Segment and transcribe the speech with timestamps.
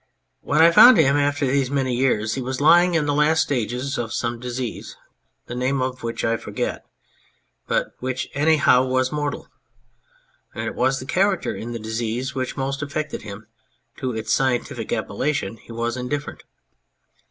[0.39, 3.99] When I found him after these many years he was lying in the last stages
[3.99, 4.97] of some disease
[5.45, 6.83] the name of which I forget
[7.67, 9.47] but which anyhow was mortal;
[10.55, 13.45] and it was the character in the disease which most affected him
[13.97, 16.45] to its scientific appellation he was indifferent.